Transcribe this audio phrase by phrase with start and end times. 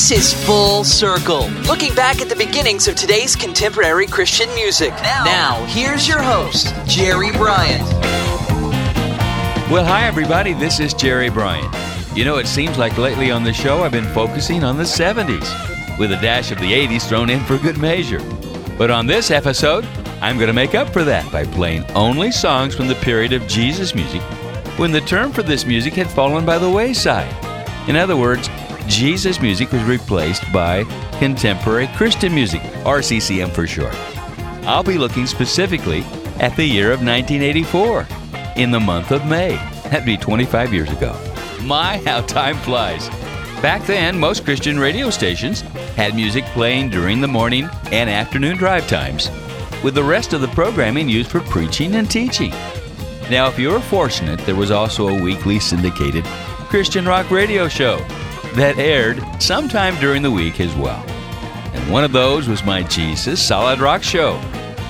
[0.00, 4.92] This is Full Circle, looking back at the beginnings of today's contemporary Christian music.
[5.26, 7.82] Now, here's your host, Jerry Bryant.
[9.70, 10.54] Well, hi, everybody.
[10.54, 11.70] This is Jerry Bryant.
[12.16, 15.98] You know, it seems like lately on the show I've been focusing on the 70s,
[15.98, 18.22] with a dash of the 80s thrown in for good measure.
[18.78, 19.84] But on this episode,
[20.22, 23.46] I'm going to make up for that by playing only songs from the period of
[23.46, 24.22] Jesus music
[24.78, 27.36] when the term for this music had fallen by the wayside.
[27.86, 28.48] In other words,
[28.90, 30.82] Jesus music was replaced by
[31.20, 33.94] contemporary Christian music, or CCM for short.
[34.66, 36.02] I'll be looking specifically
[36.40, 38.08] at the year of 1984
[38.56, 39.54] in the month of May.
[39.84, 41.16] That'd be 25 years ago.
[41.62, 43.08] My, how time flies.
[43.62, 45.60] Back then, most Christian radio stations
[45.94, 49.30] had music playing during the morning and afternoon drive times,
[49.84, 52.50] with the rest of the programming used for preaching and teaching.
[53.30, 58.04] Now, if you were fortunate, there was also a weekly syndicated Christian rock radio show
[58.54, 61.04] that aired sometime during the week as well.
[61.72, 64.38] And one of those was my Jesus Solid Rock Show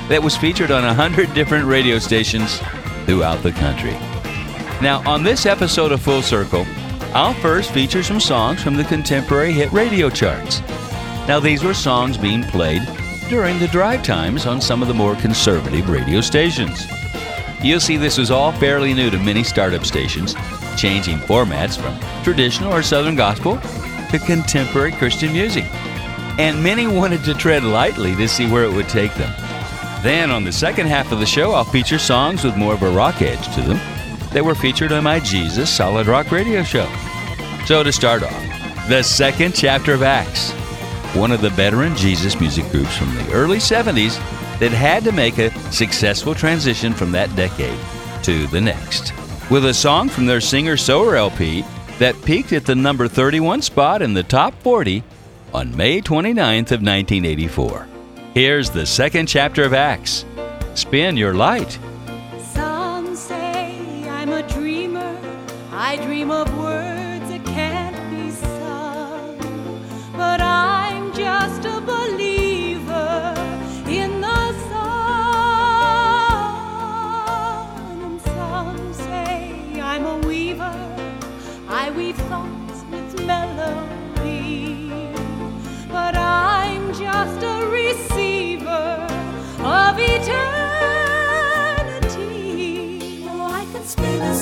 [0.08, 2.61] that was featured on a hundred different radio stations
[3.06, 3.92] throughout the country.
[4.81, 6.66] Now, on this episode of Full Circle,
[7.12, 10.61] I'll first feature some songs from the contemporary hit radio charts.
[11.28, 12.83] Now, these were songs being played
[13.28, 16.86] during the drive times on some of the more conservative radio stations.
[17.62, 20.34] You'll see this was all fairly new to many startup stations,
[20.77, 23.58] changing formats from traditional or Southern gospel
[24.11, 25.64] to contemporary Christian music.
[26.38, 29.31] And many wanted to tread lightly to see where it would take them.
[30.03, 32.91] Then, on the second half of the show, I'll feature songs with more of a
[32.91, 33.78] rock edge to them
[34.32, 36.91] that were featured on my Jesus Solid Rock radio show.
[37.66, 40.53] So, to start off, the second chapter of Acts,
[41.15, 44.19] one of the veteran Jesus music groups from the early 70s
[44.60, 47.78] that had to make a successful transition from that decade
[48.22, 49.12] to the next.
[49.50, 51.65] With a song from their singer Sower LP
[51.98, 55.03] that peaked at the number 31 spot in the top 40
[55.53, 57.88] on May 29th of 1984.
[58.34, 60.25] Here's the second chapter of Acts.
[60.75, 61.78] Spin your light.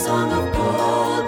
[0.09, 1.28] Song of gold,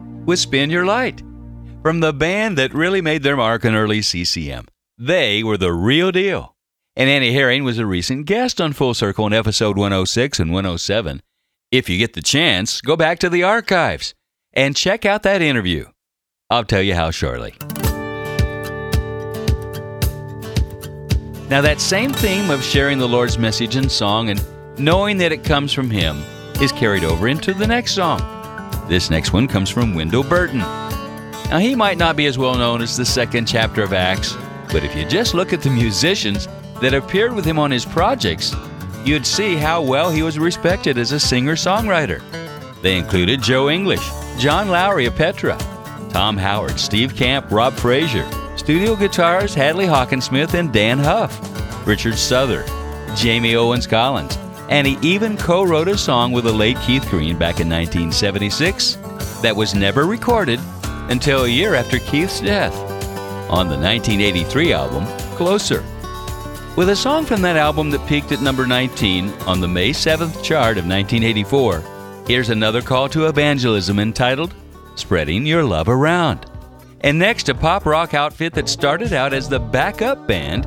[0.31, 1.21] with Spin Your Light
[1.81, 4.65] from the band that really made their mark in early CCM.
[4.97, 6.55] They were the real deal.
[6.95, 11.21] And Annie Herring was a recent guest on Full Circle in episode 106 and 107.
[11.69, 14.13] If you get the chance, go back to the archives
[14.53, 15.87] and check out that interview.
[16.49, 17.55] I'll tell you how shortly.
[21.49, 24.41] Now, that same theme of sharing the Lord's message in song and
[24.79, 26.23] knowing that it comes from Him
[26.61, 28.40] is carried over into the next song.
[28.91, 30.57] This next one comes from Wendell Burton.
[30.57, 34.35] Now, he might not be as well known as the second chapter of Acts,
[34.69, 36.49] but if you just look at the musicians
[36.81, 38.53] that appeared with him on his projects,
[39.05, 42.21] you'd see how well he was respected as a singer songwriter.
[42.81, 44.05] They included Joe English,
[44.37, 45.57] John Lawry of Petra,
[46.09, 52.65] Tom Howard, Steve Camp, Rob Frazier, studio guitars Hadley Hockensmith and Dann Huff, Richard Souther,
[53.15, 54.37] Jamie Owens Collins,
[54.71, 58.95] and he even co wrote a song with the late Keith Green back in 1976
[59.41, 60.59] that was never recorded
[61.09, 62.73] until a year after Keith's death
[63.51, 65.83] on the 1983 album Closer.
[66.77, 70.41] With a song from that album that peaked at number 19 on the May 7th
[70.41, 74.53] chart of 1984, here's another call to evangelism entitled
[74.95, 76.45] Spreading Your Love Around.
[77.01, 80.65] And next, a pop rock outfit that started out as the backup band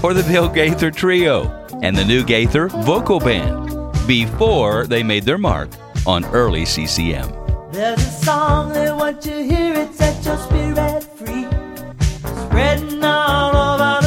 [0.00, 3.66] for the Bill Gaither Trio and the new Gaither Vocal Band
[4.06, 5.68] before they made their mark
[6.06, 7.28] on early CCM.
[7.72, 8.72] There's a song
[9.26, 11.46] you hear it set your spirit free,
[12.44, 14.05] spreading all over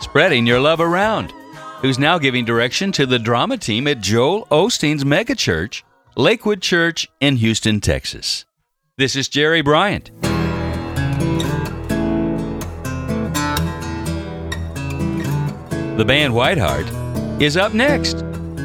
[0.00, 1.32] spreading your love around,
[1.82, 5.82] who's now giving direction to the drama team at Joel Osteen's megachurch,
[6.16, 8.44] Lakewood Church in Houston, Texas.
[8.96, 10.10] This is Jerry Bryant.
[15.96, 18.22] The band Whiteheart is up next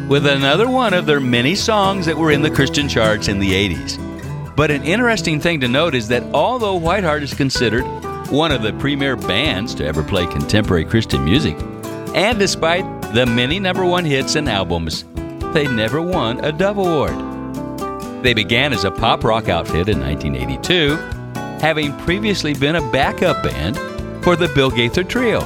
[0.09, 3.51] with another one of their many songs that were in the Christian charts in the
[3.51, 4.55] 80s.
[4.55, 7.83] But an interesting thing to note is that although Whiteheart is considered
[8.29, 11.55] one of the premier bands to ever play contemporary Christian music,
[12.13, 15.05] and despite the many number one hits and albums,
[15.53, 18.23] they never won a Dove Award.
[18.23, 20.95] They began as a pop rock outfit in 1982,
[21.59, 23.77] having previously been a backup band
[24.23, 25.41] for the Bill Gaither Trio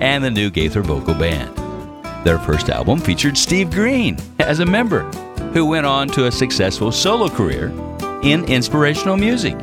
[0.00, 1.56] and the new Gaither Vocal Band.
[2.26, 5.02] Their first album featured Steve Green as a member,
[5.52, 7.68] who went on to a successful solo career
[8.22, 9.56] in inspirational music.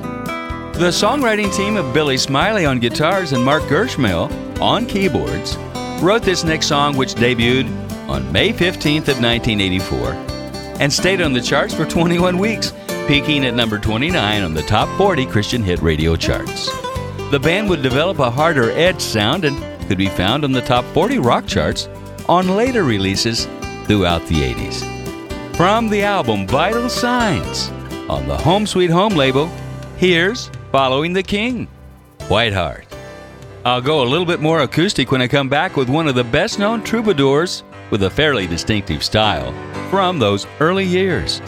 [0.73, 5.55] The songwriting team of Billy Smiley on guitars and Mark Gersmehl on keyboards
[6.01, 7.69] wrote this next song, which debuted
[8.09, 10.13] on May 15th of 1984
[10.81, 12.73] and stayed on the charts for 21 weeks,
[13.07, 16.65] peaking at number 29 on the top 40 Christian hit radio charts.
[17.29, 20.85] The band would develop a harder edge sound and could be found on the top
[20.85, 21.87] 40 rock charts
[22.27, 23.45] on later releases
[23.85, 25.55] throughout the 80s.
[25.55, 27.69] From the album Vital Signs
[28.09, 29.47] on the Home Sweet Home label,
[29.97, 31.67] here's Following the King,
[32.21, 32.85] Whiteheart.
[33.63, 36.23] I'll go a little bit more acoustic when I come back with one of the
[36.23, 39.53] best known troubadours with a fairly distinctive style
[39.91, 41.41] from those early years.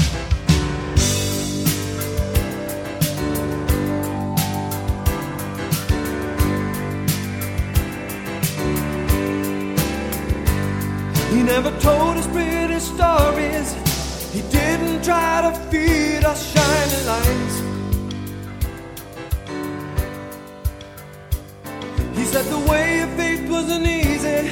[11.32, 13.74] He never told us pretty stories.
[14.32, 16.55] He didn't try to feed us
[22.36, 24.52] Said the way of faith wasn't easy,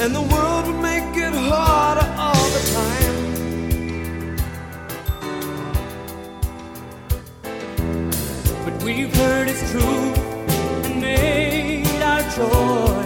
[0.00, 3.16] and the world would make it harder all the time.
[8.64, 10.14] But we've heard it's true
[10.86, 12.97] and made our choice.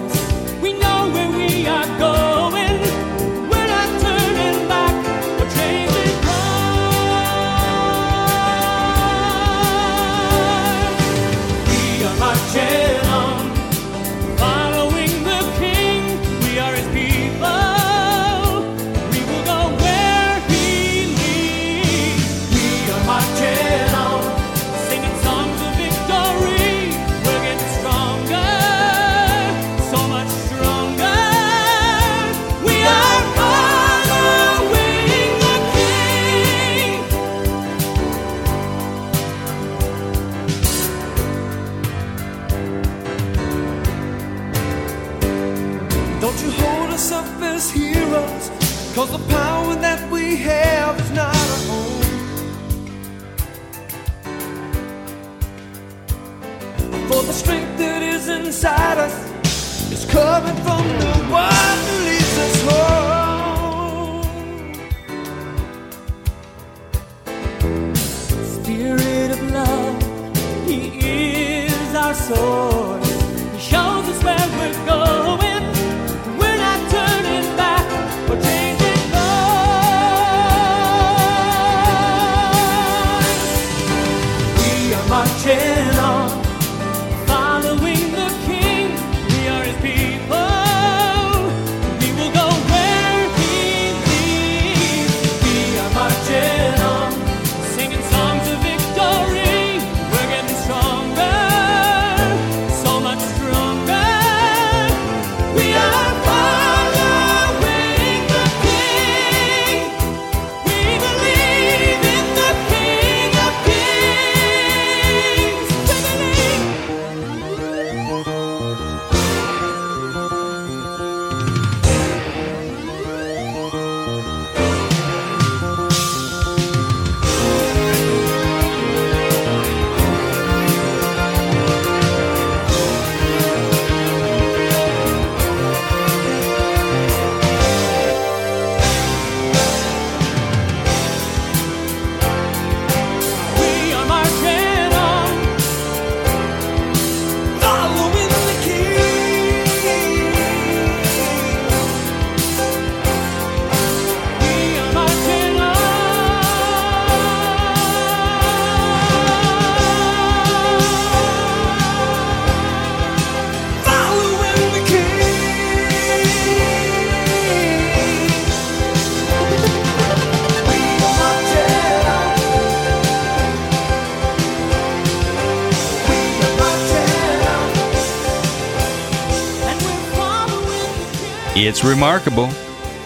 [181.85, 182.49] Remarkable.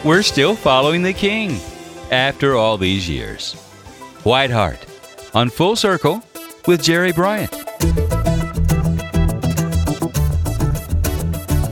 [0.05, 1.59] We're still following the King
[2.11, 3.55] after all these years.
[4.23, 6.23] White Whiteheart on Full Circle
[6.67, 7.55] with Jerry Bryant.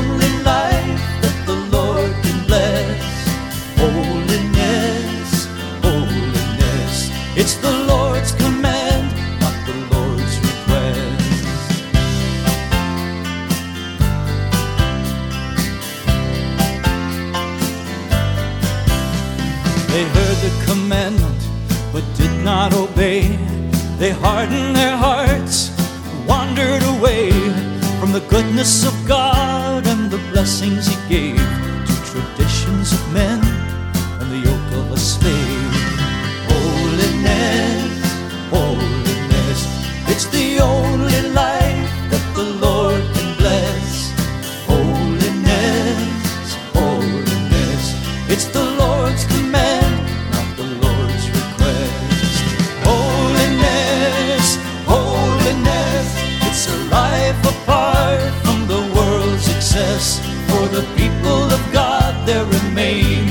[62.28, 63.27] there remains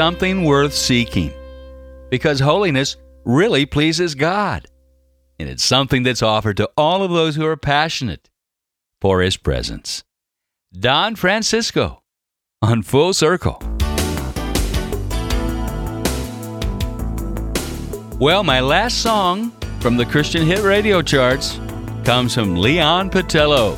[0.00, 1.30] something worth seeking.
[2.08, 4.66] Because holiness really pleases God.
[5.38, 8.30] And it's something that's offered to all of those who are passionate
[9.02, 10.02] for His presence.
[10.72, 12.02] Don Francisco
[12.62, 13.58] on Full Circle.
[18.18, 21.60] Well, my last song from the Christian Hit Radio charts
[22.06, 23.76] comes from Leon Patillo,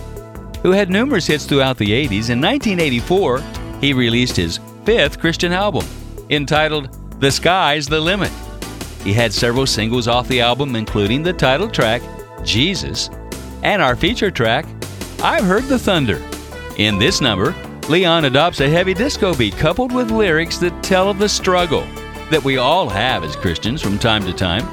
[0.59, 2.31] who had numerous hits throughout the 80s.
[2.31, 3.43] In 1984,
[3.81, 5.85] he released his fifth Christian album,
[6.33, 8.33] entitled The Sky's the Limit.
[9.05, 12.03] He had several singles off the album, including the title track,
[12.45, 13.11] Jesus,
[13.63, 14.67] and our feature track,
[15.23, 16.21] I've Heard the Thunder.
[16.79, 17.55] In this number,
[17.89, 21.87] Leon adopts a heavy disco beat coupled with lyrics that tell of the struggle
[22.31, 24.67] that we all have as Christians from time to time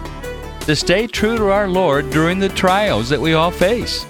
[0.62, 4.06] to stay true to our Lord during the trials that we all face.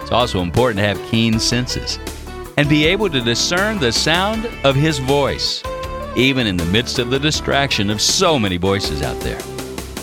[0.00, 1.98] It's also important to have keen senses
[2.56, 5.62] and be able to discern the sound of His voice,
[6.16, 9.40] even in the midst of the distraction of so many voices out there.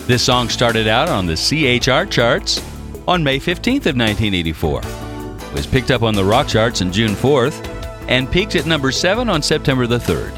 [0.07, 2.61] This song started out on the CHR charts
[3.07, 4.81] on May 15th of 1984.
[4.81, 7.67] It was picked up on the rock charts on June 4th
[8.07, 10.37] and peaked at number 7 on September the 3rd.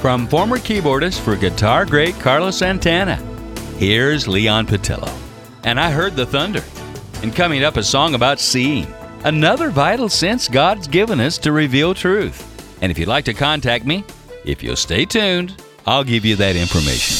[0.00, 3.16] from former keyboardist for guitar great Carlos Santana.
[3.78, 5.12] Here's Leon Patillo.
[5.64, 6.62] And I heard the thunder.
[7.22, 8.86] And coming up, a song about seeing.
[9.24, 12.44] Another vital sense God's given us to reveal truth.
[12.80, 14.04] And if you'd like to contact me,
[14.48, 17.17] if you'll stay tuned, I'll give you that information.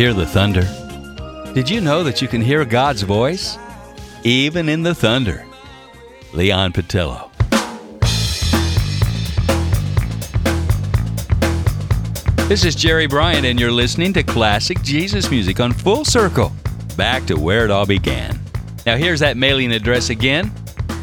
[0.00, 0.62] Hear the thunder?
[1.52, 3.58] Did you know that you can hear God's voice?
[4.24, 5.44] Even in the thunder.
[6.32, 7.28] Leon Patillo.
[12.48, 16.50] This is Jerry Bryant, and you're listening to classic Jesus music on Full Circle.
[16.96, 18.40] Back to where it all began.
[18.86, 20.50] Now, here's that mailing address again.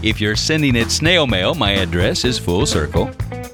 [0.02, 3.12] If you're sending it snail mail, my address is Full Circle,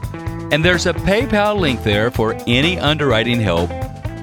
[0.52, 3.69] And there's a PayPal link there for any underwriting help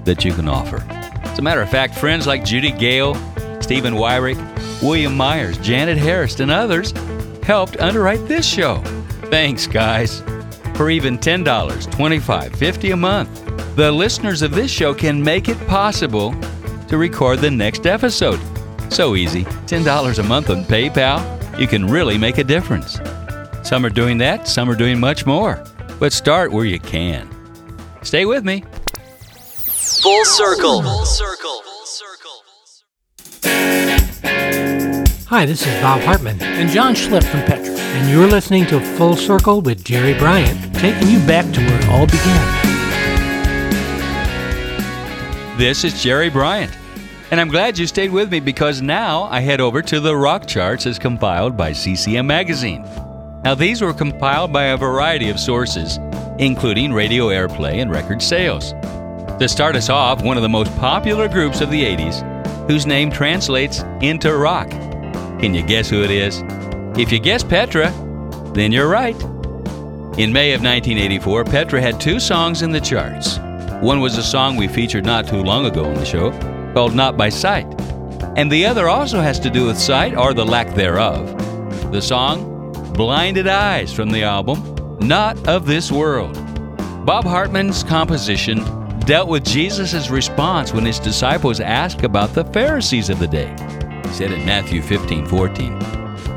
[0.05, 0.83] that you can offer.
[1.25, 3.15] As a matter of fact, friends like Judy Gale,
[3.61, 4.39] Stephen Wyrick,
[4.83, 6.95] William Myers, Janet Harris, and others
[7.43, 8.83] helped underwrite this show.
[9.33, 10.21] Thanks, guys.
[10.75, 15.59] For even $10, $25, $50 a month, the listeners of this show can make it
[15.67, 16.35] possible
[16.89, 18.39] to record the next episode.
[18.91, 21.59] So easy $10 a month on PayPal.
[21.59, 23.01] you can really make a difference.
[23.63, 25.65] Some are doing that, some are doing much more.
[25.99, 27.27] But start where you can.
[28.03, 28.65] Stay with me.
[30.03, 30.83] Full circle.
[30.83, 31.72] Full circle.
[35.33, 39.17] Hi, this is Bob Hartman and John Schlitt from Petra, and you're listening to Full
[39.17, 42.59] Circle with Jerry Bryant, taking you back to where it all began.
[45.57, 46.77] This is Jerry Bryant,
[47.31, 50.47] and I'm glad you stayed with me because now I head over to the rock
[50.47, 52.83] charts as compiled by CCM Magazine.
[53.43, 55.99] Now, these were compiled by a variety of sources,
[56.39, 58.73] including radio airplay and record sales.
[59.39, 63.11] To start us off, one of the most popular groups of the 80s, whose name
[63.11, 64.71] translates into rock.
[65.43, 66.41] Can you guess who it is?
[66.97, 67.91] If you guess Petra,
[68.55, 69.21] then you're right.
[70.17, 73.39] In May of 1984, Petra had two songs in the charts.
[73.81, 76.31] One was a song we featured not too long ago on the show
[76.75, 77.67] called Not by Sight.
[78.37, 81.27] And the other also has to do with sight or the lack thereof.
[81.91, 86.35] The song Blinded Eyes from the album Not of This World.
[87.05, 88.59] Bob Hartman's composition
[89.01, 93.57] dealt with Jesus' response when his disciples asked about the Pharisees of the day
[94.13, 95.79] said in Matthew 15 14.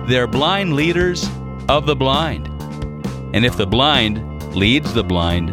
[0.08, 1.30] They're blind leaders
[1.68, 2.48] of the blind.
[3.34, 5.52] And if the blind leads the blind,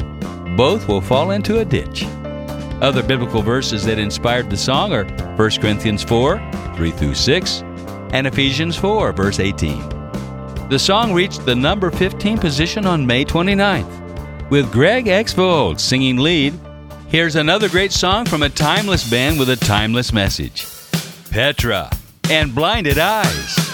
[0.56, 2.04] both will fall into a ditch.
[2.80, 6.38] Other biblical verses that inspired the song are 1 Corinthians 4
[6.76, 7.62] 3 through 6
[8.12, 9.88] and Ephesians 4 verse 18.
[10.68, 14.50] The song reached the number 15 position on May 29th.
[14.50, 15.32] With Greg X.
[15.32, 16.58] Volz singing lead,
[17.08, 20.66] here's another great song from a timeless band with a timeless message
[21.30, 21.90] Petra
[22.32, 23.71] and blinded eyes.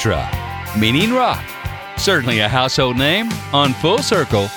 [0.00, 1.44] Petra, meaning rock.
[1.98, 4.48] Certainly a household name on Full Circle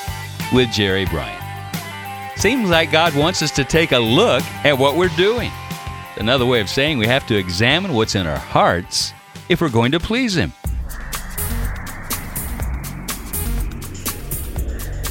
[0.54, 1.44] with Jerry Bryant.
[2.38, 5.52] Seems like God wants us to take a look at what we're doing.
[6.16, 9.12] Another way of saying we have to examine what's in our hearts
[9.50, 10.54] if we're going to please Him.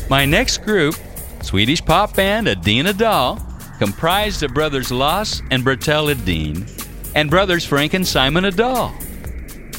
[0.08, 0.94] My next group,
[1.42, 6.66] Swedish pop band Edin-Ådahl, comprised of brothers Lars and Bertil Edin
[7.14, 9.01] and brothers Frank and Simon Ådahl.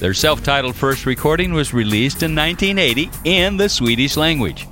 [0.03, 4.67] Their self titled first recording was released in 1980 in the Swedish language.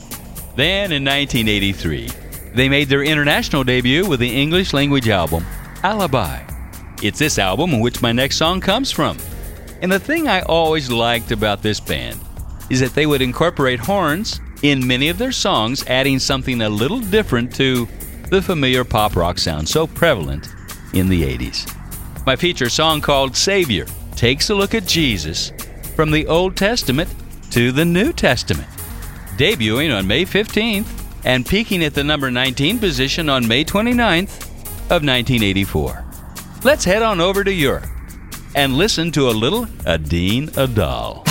[0.58, 2.10] Then in 1983,
[2.54, 5.46] they made their international debut with the English language album,
[5.84, 6.44] Alibi.
[7.02, 9.18] It's this album in which my next song comes from.
[9.82, 12.20] And the thing I always liked about this band
[12.70, 17.00] is that they would incorporate horns in many of their songs, adding something a little
[17.00, 17.88] different to
[18.30, 20.54] the familiar pop rock sound so prevalent
[20.94, 21.74] in the 80s.
[22.26, 25.52] My feature song called Savior takes a look at Jesus
[25.96, 27.14] from the Old Testament
[27.52, 28.68] to the New Testament.
[29.38, 30.88] Debuting on May 15th
[31.24, 34.42] and peaking at the number 19 position on May 29th
[34.90, 36.06] of 1984.
[36.64, 37.88] Let's head on over to Europe
[38.56, 41.31] and listen to a little Edin-Ådahl.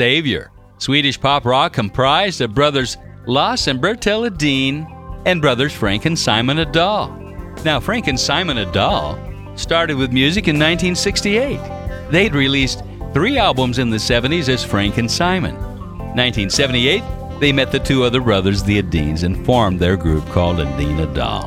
[0.00, 0.50] Savior.
[0.78, 2.96] Swedish pop rock comprised of brothers
[3.26, 4.86] Lars and Bertil Edin
[5.26, 7.64] and brothers Frank and Simon Ådahl.
[7.66, 11.60] Now, Frank and Simon Ådahl started with music in 1968.
[12.10, 12.82] They'd released
[13.12, 15.54] three albums in the 70s as Frank and Simon.
[16.16, 17.02] 1978,
[17.38, 21.44] they met the two other brothers, the Edins, and formed their group called Edin-Ådahl.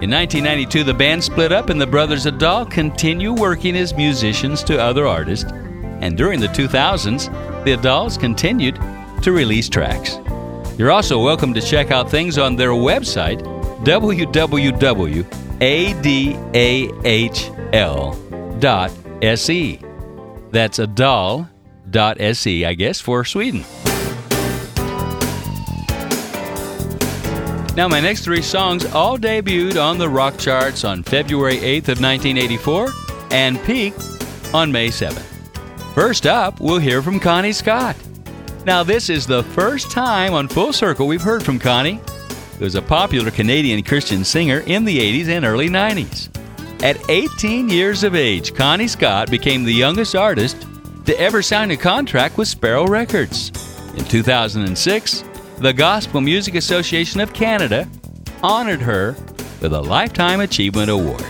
[0.00, 4.80] In 1992, the band split up, and the brothers Ådahl continue working as musicians to
[4.80, 5.52] other artists.
[6.00, 8.78] And during the 2000s, the Ådahls continued
[9.22, 10.18] to release tracks.
[10.78, 13.40] You're also welcome to check out things on their website,
[13.84, 15.30] www.adahl.se.
[20.50, 23.64] That's adal.se, I guess, for Sweden.
[27.76, 32.00] Now, my next three songs all debuted on the rock charts on February 8th of
[32.00, 32.92] 1984
[33.32, 34.00] and peaked
[34.52, 35.33] on May 7th.
[35.94, 37.94] First up, we'll hear from Connie Scott.
[38.66, 42.00] Now, this is the first time on Full Circle we've heard from Connie,
[42.58, 46.30] who was a popular Canadian Christian singer in the 80s and early 90s.
[46.82, 50.66] At 18 years of age, Connie Scott became the youngest artist
[51.06, 53.50] to ever sign a contract with Sparrow Records.
[53.96, 55.24] In 2006,
[55.58, 57.88] the Gospel Music Association of Canada
[58.42, 59.14] honored her
[59.60, 61.24] with a Lifetime Achievement Award.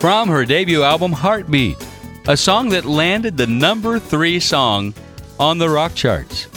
[0.00, 1.85] From her debut album Heartbeat,
[2.28, 4.92] a song that landed the number three song
[5.38, 6.48] on the rock charts.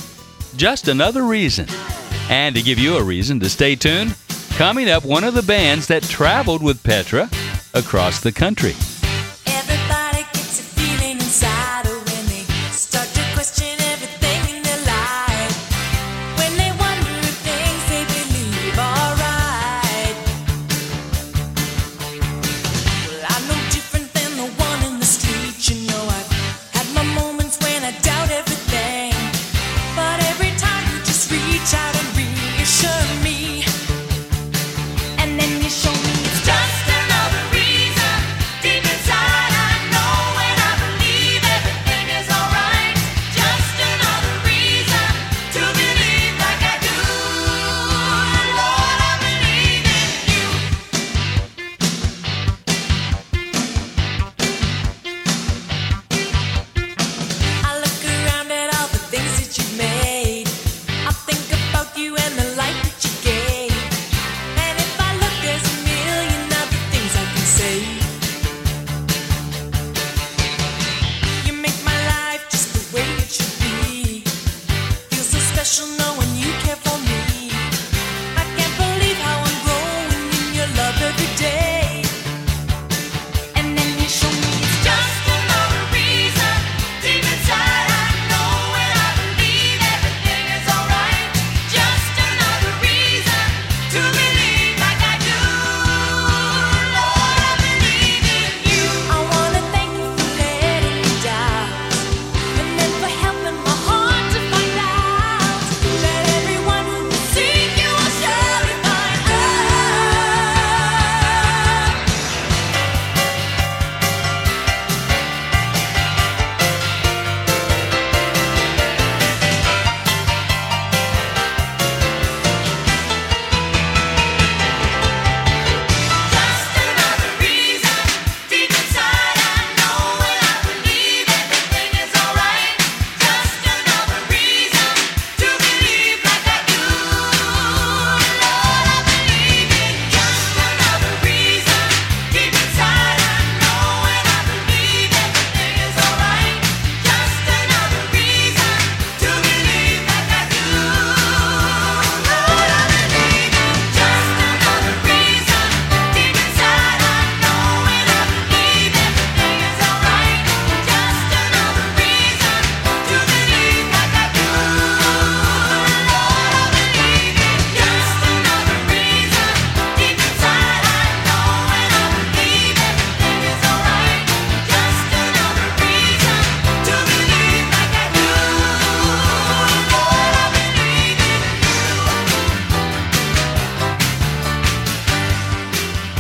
[0.56, 1.68] Just another reason.
[2.28, 4.16] And to give you a reason to stay tuned,
[4.52, 7.30] coming up, one of the bands that traveled with Petra
[7.76, 8.74] across the country.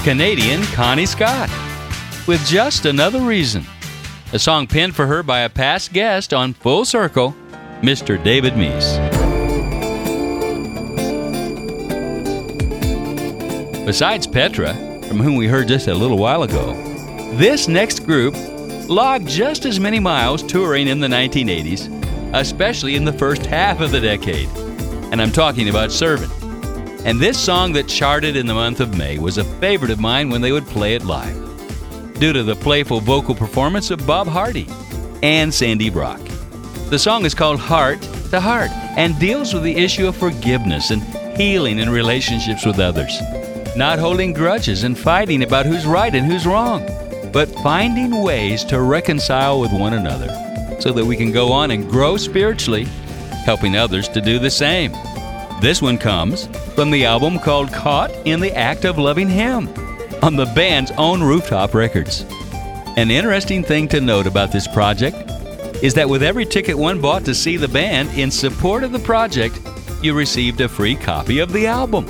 [0.10, 1.51] Canadian Connie Scott
[2.26, 3.64] with Just Another Reason,
[4.34, 7.36] a song penned for her by a past guest on Full Circle,
[7.84, 8.18] Mr.
[8.24, 8.97] David Meece.
[13.86, 14.74] Besides Petra,
[15.07, 16.74] from whom we heard just a little while ago,
[17.36, 18.34] this next group
[18.89, 23.91] logged just as many miles touring in the 1980s especially in the first half of
[23.91, 24.49] the decade.
[25.12, 26.39] And I'm talking about Servant.
[27.06, 30.30] And this song that charted in the month of May was a favorite of mine
[30.30, 31.36] when they would play it live,
[32.20, 34.68] due to the playful vocal performance of Bob Hardy
[35.24, 36.20] and Sandy Brock.
[36.89, 41.02] The song is called Heart to Heart and deals with the issue of forgiveness and
[41.38, 43.18] healing in relationships with others.
[43.78, 46.86] Not holding grudges and fighting about who's right and who's wrong,
[47.32, 50.28] but finding ways to reconcile with one another
[50.82, 52.86] so that we can go on and grow spiritually,
[53.45, 54.91] helping others to do the same.
[55.62, 59.68] This one comes from the album called Caught in the Act of Loving Him
[60.24, 62.26] on the band's own Rooftop Records.
[62.95, 65.18] An interesting thing to note about this project
[65.84, 68.99] is that with every ticket one bought to see the band in support of the
[68.99, 69.60] project,
[70.01, 72.07] you received a free copy of the album.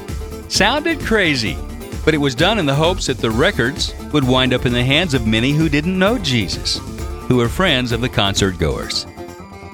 [0.48, 1.58] Sounded crazy,
[2.06, 4.84] but it was done in the hopes that the records would wind up in the
[4.84, 6.78] hands of many who didn't know Jesus,
[7.28, 9.08] who were friends of the concert goers.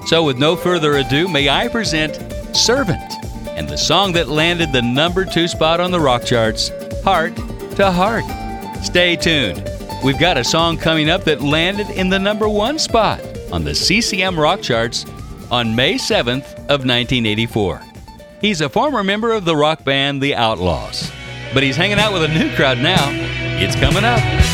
[0.05, 3.01] So, with no further ado, may I present Servant
[3.55, 6.71] and the song that landed the number two spot on the rock charts,
[7.03, 7.35] Heart
[7.77, 8.25] to Heart.
[8.83, 9.63] Stay tuned.
[10.03, 13.73] We've got a song coming up that landed in the number one spot on the
[13.73, 15.05] CCM rock charts
[15.49, 17.81] on May 7th of 1984.
[18.41, 21.11] He's a former member of the rock band The Outlaws,
[21.53, 23.09] but he's hanging out with a new crowd now.
[23.57, 24.44] It's coming up.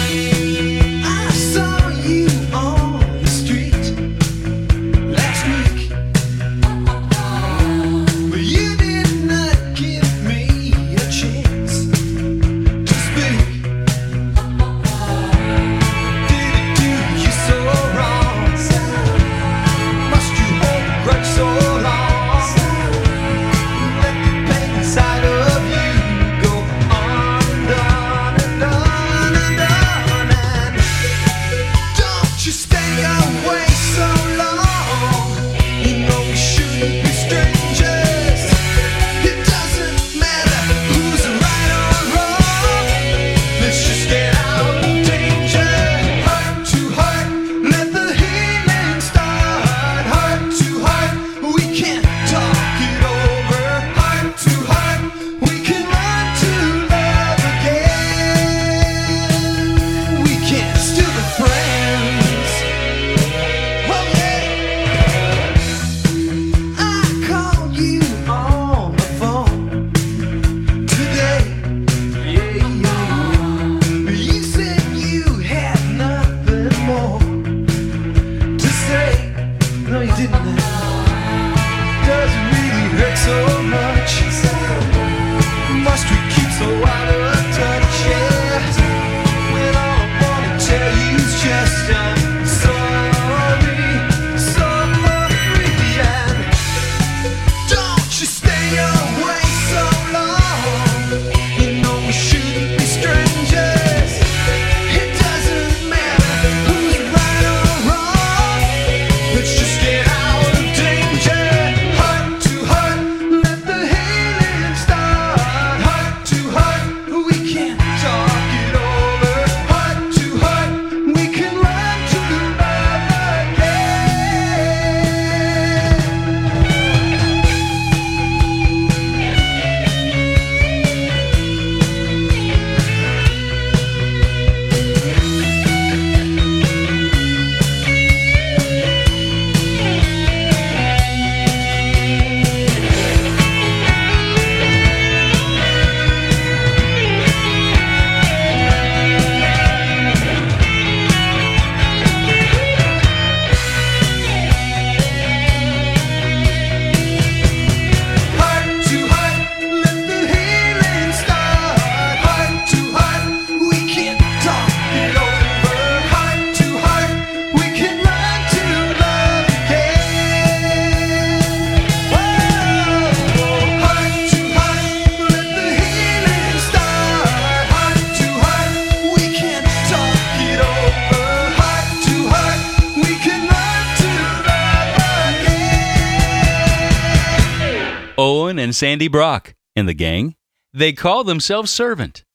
[188.81, 190.35] Sandy Brock and the gang,
[190.73, 192.25] they call themselves Servant.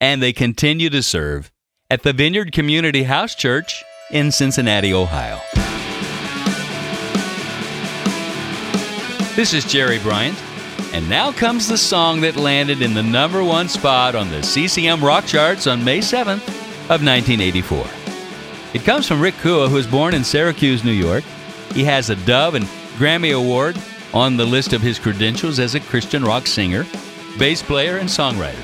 [0.00, 1.52] And they continue to serve
[1.90, 5.38] at the Vineyard Community House Church in Cincinnati, Ohio.
[9.36, 10.42] This is Jerry Bryant,
[10.94, 15.04] and now comes the song that landed in the number one spot on the CCM
[15.04, 16.48] rock charts on May 7th
[16.88, 17.86] of 1984.
[18.72, 21.24] It comes from Rick Cua, who was born in Syracuse, New York.
[21.74, 22.64] He has a dove and
[22.96, 23.76] Grammy Award
[24.14, 26.86] on the list of his credentials as a Christian rock singer,
[27.38, 28.62] bass player, and songwriter.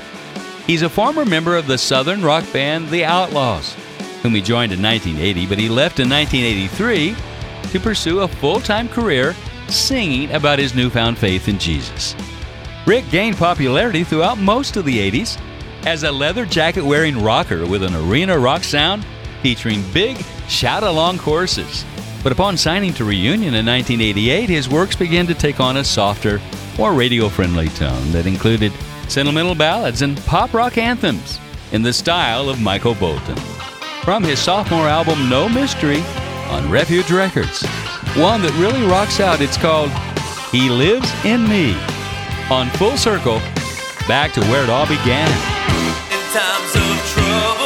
[0.65, 3.75] He's a former member of the southern rock band The Outlaws,
[4.21, 7.15] whom he joined in 1980, but he left in 1983
[7.71, 9.35] to pursue a full time career
[9.67, 12.15] singing about his newfound faith in Jesus.
[12.85, 15.39] Rick gained popularity throughout most of the 80s
[15.85, 19.05] as a leather jacket wearing rocker with an arena rock sound
[19.41, 21.85] featuring big shout along choruses.
[22.21, 26.41] But upon signing to Reunion in 1988, his works began to take on a softer,
[26.77, 28.73] more radio friendly tone that included
[29.07, 31.39] sentimental ballads and pop rock anthems
[31.71, 33.37] in the style of Michael Bolton.
[34.03, 36.01] From his sophomore album No Mystery
[36.49, 37.63] on Refuge Records,
[38.15, 39.91] one that really rocks out, it's called
[40.51, 41.73] He Lives in Me.
[42.49, 43.39] On Full Circle,
[44.07, 45.29] back to where it all began.
[46.09, 47.58] In times of trouble,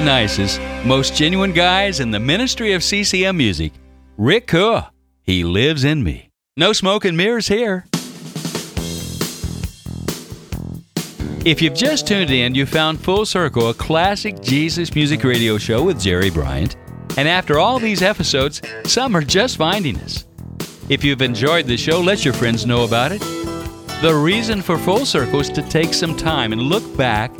[0.00, 3.72] the nicest, most genuine guys in the ministry of CCM music,
[4.16, 4.90] Rick Cua.
[5.22, 6.30] He lives in me.
[6.56, 7.84] No smoke and mirrors here.
[11.44, 15.84] If you've just tuned in, you found Full Circle, a classic Jesus music radio show
[15.84, 16.76] with Jerry Bryant.
[17.18, 20.24] And after all these episodes, some are just finding us.
[20.88, 23.20] If you've enjoyed the show, let your friends know about it.
[24.00, 27.32] The reason for Full Circle is to take some time and look back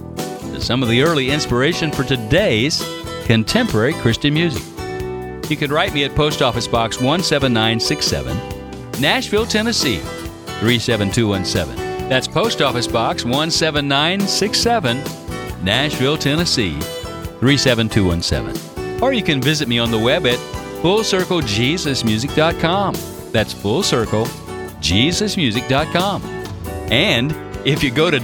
[0.60, 2.84] some of the early inspiration for today's
[3.24, 4.62] contemporary Christian music.
[5.48, 8.36] You can write me at Post Office Box 17967,
[9.00, 10.00] Nashville, Tennessee
[10.60, 12.08] 37217.
[12.08, 15.02] That's Post Office Box 17967,
[15.64, 16.78] Nashville, Tennessee
[17.40, 19.02] 37217.
[19.02, 20.38] Or you can visit me on the web at
[20.82, 22.94] FullCircleJesusMusic.com.
[23.32, 26.22] That's FullCircleJesusMusic.com.
[26.92, 27.34] And
[27.66, 28.20] if you go to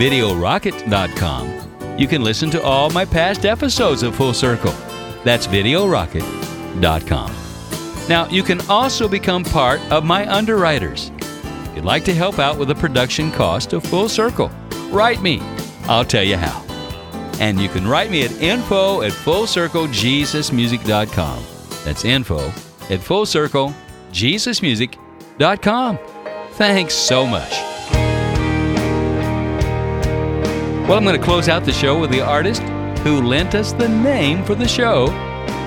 [0.00, 4.72] www.videorocket.com, you can listen to all my past episodes of Full Circle.
[5.24, 7.36] That's videorocket.com.
[8.08, 11.12] Now, you can also become part of my underwriters.
[11.20, 14.50] If you'd like to help out with the production cost of Full Circle,
[14.88, 15.42] write me.
[15.84, 16.64] I'll tell you how.
[17.38, 21.44] And you can write me at info at fullcirclejesusmusic.com.
[21.84, 25.98] That's info at fullcirclejesusmusic.com.
[26.52, 27.69] Thanks so much.
[30.90, 32.62] Well, I'm going to close out the show with the artist
[33.04, 35.06] who lent us the name for the show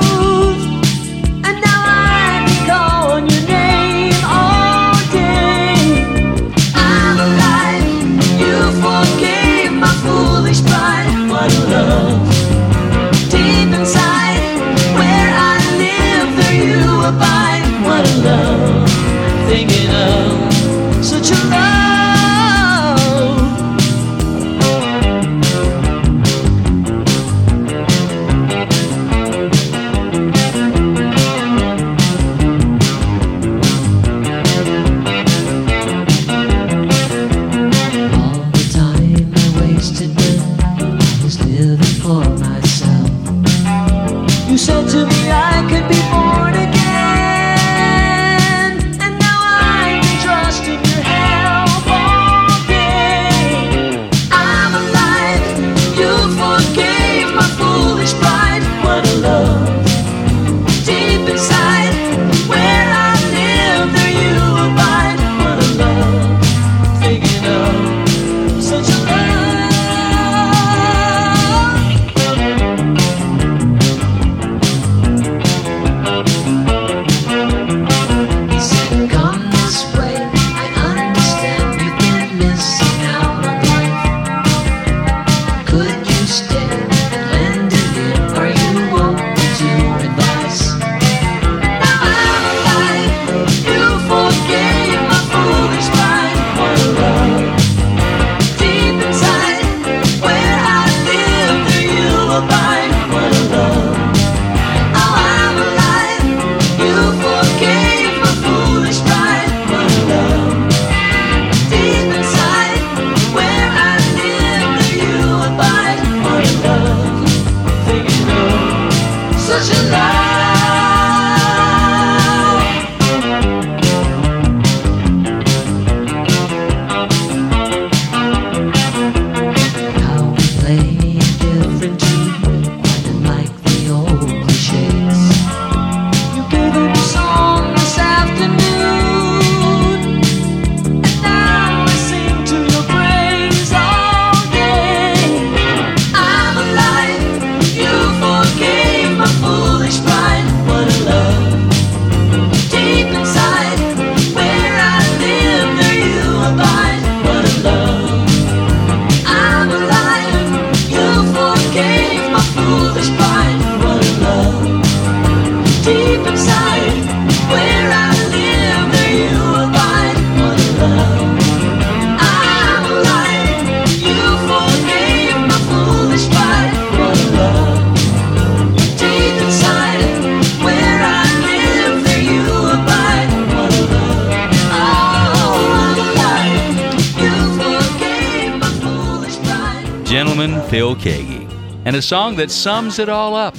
[192.11, 193.55] song that sums it all up.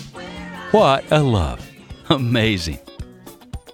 [0.72, 1.66] What a love!
[2.11, 2.80] Amazing.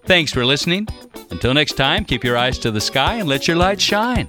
[0.04, 0.86] Thanks for listening.
[1.32, 4.28] Until next time, keep your eyes to the sky and let your light shine.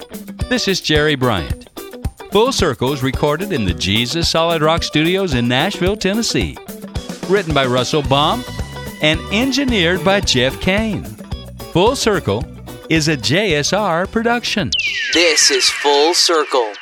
[0.50, 1.70] This is Jerry Bryant.
[2.32, 6.58] Full Circle is recorded in the Jesus Solid Rock Studios in Nashville, Tennessee.
[7.30, 8.44] Written by Russell Baum
[9.04, 11.04] and engineered by Jeff Kane.
[11.74, 12.44] Full Circle
[12.90, 14.72] is a JSR production.
[15.14, 16.74] This is Full Circle